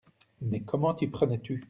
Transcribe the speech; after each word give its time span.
Mais 0.41 0.61
comment 0.61 0.95
t’y 0.95 1.05
prenais-tu? 1.11 1.59